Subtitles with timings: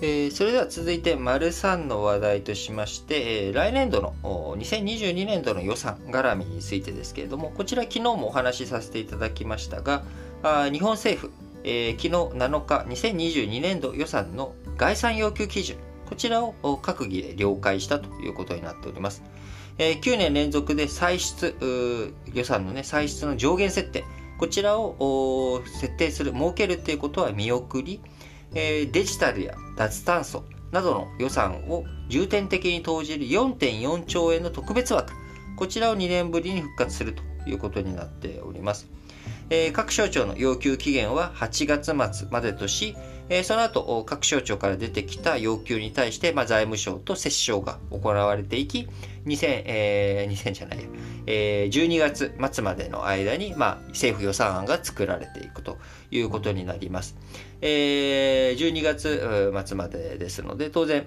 [0.00, 4.14] えー、それでは続いて、丸3の話題としまして、えー、来年度の
[4.56, 10.04] 2022年度の予算絡みについてですけれども、こちら昨日もお話しさせていただきましたが、
[10.44, 11.32] あ日本政府、
[11.64, 15.76] えー、昨日7日、2022年度予算の概算要求基準、
[16.08, 19.24] こちらを閣議で了解したということになっております。
[19.78, 21.56] えー、9年連続で歳出、
[22.32, 24.04] 予算のね、歳出の上限設定、
[24.38, 28.00] こちらを設定する、設けるっていうことは見送り、
[28.54, 30.42] えー、デジタルや脱炭素
[30.72, 35.12] などの予算を重点的に投じる4.4兆円の特別枠、
[35.56, 38.90] こちらを2年ぶりに復活するということになっております。
[39.50, 42.96] えー、各省庁の要求期限は8月末までとし、
[43.30, 48.88] えー、その後、各省庁から出てきた要求に対して、まあ、財務省と折衝が行われていき、
[49.26, 50.84] 2000、えー、2000じゃないや、
[51.26, 55.76] えー、12月末までの間に、まあ、政府予算案が作られていくと
[56.10, 57.16] いうことになります。
[57.60, 61.06] えー、12月末までですので、当然、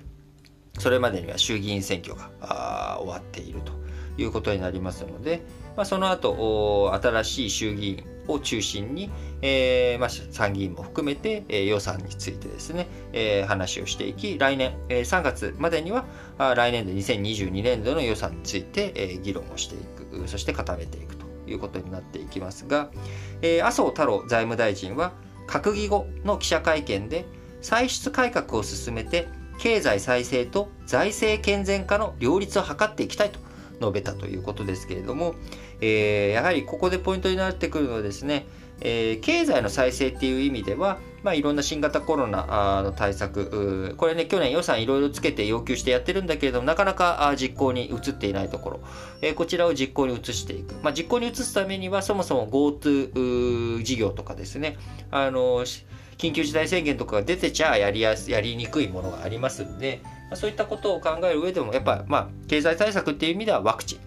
[0.78, 3.74] それまでには衆議院選挙が終わっていると
[4.22, 5.42] いうことになりますので、
[5.76, 9.10] まあ、その後、新しい衆議院を中心に、
[9.42, 16.06] えーまあ、参議院も含めて、えー、予算についてですね、えー、話をしていき、来年、え、3月までには、
[16.38, 22.92] 来年度2022年度の予算について、え、議論をしていく、そして固めていくということになっていきますが、
[23.42, 25.14] え、麻生太郎財務大臣は、
[25.48, 27.26] 閣議後の記者会見で、
[27.62, 29.28] 歳出改革を進めて、
[29.60, 33.40] 経済再生と財政健全化の両立を図っていきたいと
[33.82, 35.36] 述べたということですけれども、
[35.82, 38.46] えー、やはりここでポイントになってくるのはですね、
[38.82, 48.80] えー、経済の再生っていう意味では、まあ、いろんな新型コロナの対策、これね、去年予算いろいろつけて要求してやってるんだけれども、なかなか実行に移っていないところ、
[49.22, 50.74] えー、こちらを実行に移していく。
[50.82, 54.78] まあ、実行に移すためには、そもそも GoTo 事業とかですね、
[55.12, 55.64] あの、
[56.18, 60.02] 緊急事態宣言とかが出てちゃやりやす、やりにくいものがありますんで、
[60.36, 64.00] そういったことを考える上でも、やっぱ、まあ、経済対策っていう意味ではワクチ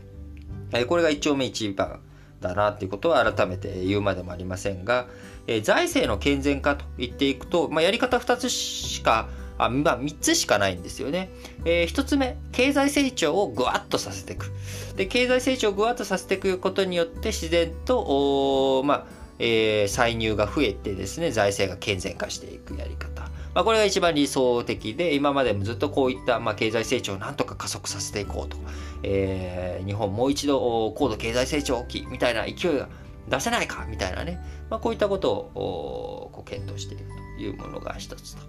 [0.73, 0.87] ン。
[0.87, 2.01] これが一丁目一番
[2.41, 5.07] だなっていうことは改めて言うまでもありませんが、
[5.47, 9.29] え財政の健全化と言っていくと、まあ、やり方2つしか
[9.59, 11.31] あ、まあ、3つしかないんですよね。
[11.65, 14.51] えー、1つ目、経済成長をぐわっとさせていく。
[14.97, 19.07] で、経済成長をぐわっとさせていくことによって、自然と、まあ、
[19.39, 23.14] えー、歳入が増えてですね、財政が健全化していくやり方。
[23.55, 28.57] まあ、これが一番理想的で、今までもずっとこういった、まあ、経済成長をなんとか加速させていこうと。
[29.05, 32.89] えー、日本もう一度高度経済成長期みたいな勢いが
[33.29, 37.05] 出せないかみたいなね、まあ、こういったことをこう検討している
[37.37, 38.43] というものが一つと。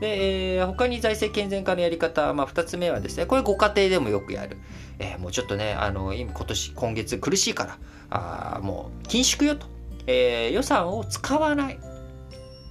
[0.00, 4.56] で、えー、他に財政健全化のやり方、まあ、二つ目はですね、これご家庭でもよくやる。
[5.00, 7.78] えー、もうちょっとね、あの、今年、今月苦しいから、
[8.10, 9.66] あもう緊縮よと。
[10.06, 11.78] えー、予算を使わない。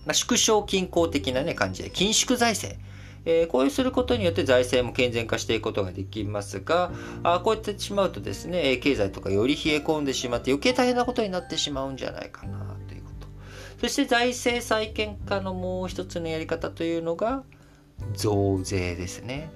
[0.07, 2.79] まあ、縮小均衡的なね、感じで、緊縮財政。
[3.29, 13.27] えー、こうすることによって財政も健全化していくことができますが、あこうやってしまうとですね、経済とかより冷え込んでしまって余計大変なことになってしまうんじゃないかなということ。
[13.81, 17.43] そして財政再建化のもう一つのやり方というのが、
[18.13, 19.49] 増税ですね。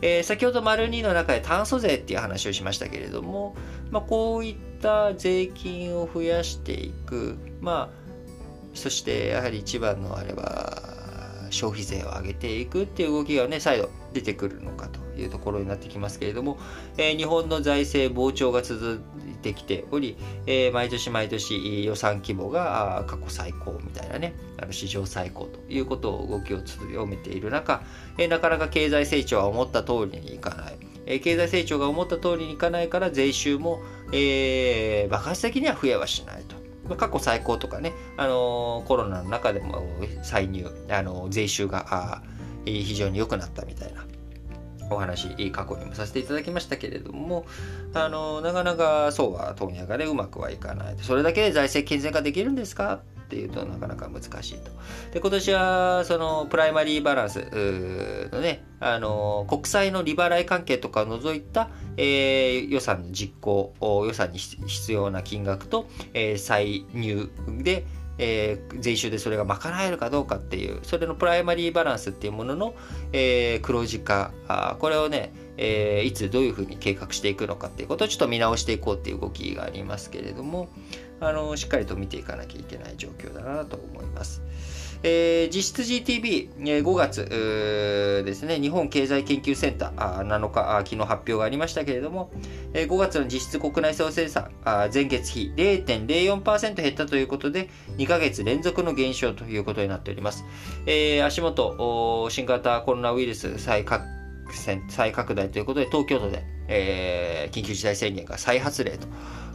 [0.00, 3.54] えー、先ほど丸2の中で炭素税っていう話をしましたけれども、
[3.90, 8.07] まあ、こういった税金を増やしていく、まあ、
[8.78, 10.98] そしてやはり一番のあれば
[11.50, 16.58] 消費税を上げていくっていう動きがね、再度出てくるのかというところになってきますけれども、
[16.96, 19.00] えー、日本の財政膨張が続
[19.30, 27.82] いてきており、えー、毎年毎年予算規模が過去最高みたいなね、あの史上最高ということを動きを強めている中、
[28.18, 30.78] えー、なかなか経済成長は思った通りにいかない。
[31.10, 33.80] え経済成長が思った通りにいかないから税収も、
[34.12, 36.57] えー、爆発的には増えはしないと。
[36.96, 39.82] 過去最高とかね、あのコロナの中でも
[40.22, 42.22] 歳入、あの税収が
[42.64, 44.04] 非常に良くなったみたいな
[44.90, 47.46] お話、過去にもさせていただきましたけれども、
[47.94, 50.96] あのなかなかそうは問屋がね、うまくはいかない。
[51.00, 54.70] それだけで財政健全化できるんですかっていうとなかなか難しいと。
[55.12, 57.40] で、今年はそのプライマリーバランス
[58.32, 61.68] のね、あの、国債の利払い関係とかを除いた、
[61.98, 67.84] えー、予算の実行、予算に必要な金額と、えー、歳入で、
[68.18, 72.74] えー、税収でそれが賄えるかどうかっていう、それのプライマリーバランスっていうものの、
[73.12, 80.68] えー、黒字化、あこれをね、えー、いつどういうふうに計画していくのかっていうことをちょっと見直していこうっていう動きがありますけれども、
[81.20, 84.42] あのしっかりと見ていかなきゃいけない状況だなと思います。
[85.02, 87.24] えー、実質 GTB、えー、5月
[88.24, 92.32] ですね、日本経済研究センターあ7日あ昨日発表がありましたけれども、
[92.74, 100.44] えー、5月の実質国内総生産あ前月比0.04%減ったということで、2ヶ月連続の減少ということになっております。
[100.86, 104.04] えー、足元、新型コロナウイルス再拡
[104.88, 109.06] 再拡大ということで、東京都で、えー、緊急事態宣言が再発令と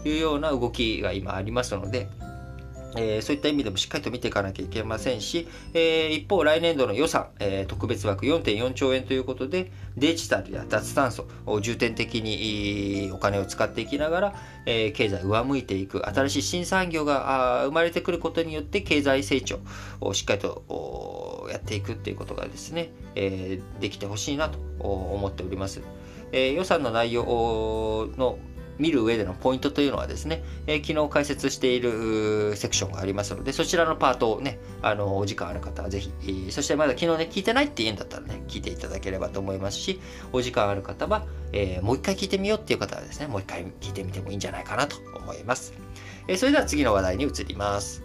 [0.06, 2.08] いうような動きが今ありますので、
[2.96, 14.36] えー、そういった意味でもしっかりと見ていかなきゃいけませんし、えー、一方、来年度の予算、えー、特別枠4.4兆円ということで、デジタルや脱炭素を重点的にお金を使っていきながら、
[14.66, 19.60] え経済上向いていく、新しい新産業が生まれてくることによって、経済成長
[20.02, 25.82] をしっかりとやっていくっていうことがですね、えできてほしいなと思っております。
[26.32, 28.40] え予算の内容の
[28.80, 40.00] 見る上でのポイントというのはですね、えー、昨日解説しているセクションがありますので、そちらのパートをね、あの、お時間ある方はぜひ、えー、そしてまだ昨日ね、聞いてないって言うんだったらね、聞いていただければと思いますし、
[40.32, 45.74] お時間ある方は、えー、もう一回聞いてみようっていう方はですね、もう一回聞いてみてもいいんじゃないかなと思います。
[46.28, 48.04] えそれでは次の話題に移ります。